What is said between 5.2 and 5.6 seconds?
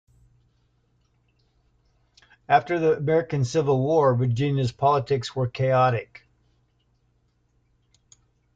were